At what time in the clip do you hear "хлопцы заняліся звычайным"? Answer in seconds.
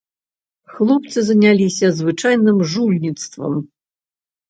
0.77-2.57